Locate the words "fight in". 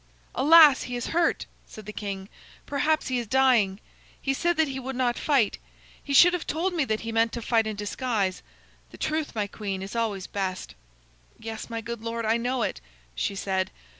7.43-7.75